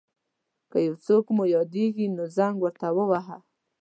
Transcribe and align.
که 0.71 0.77
یو 0.87 0.95
څوک 1.05 1.25
مو 1.35 1.43
یاديږي 1.55 2.05
نو 2.15 2.23
زنګ 2.37 2.55
ورته 2.59 2.87
وواهه. 2.97 3.37